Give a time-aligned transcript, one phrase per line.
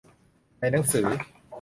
[0.59, 1.05] ในหนังสือ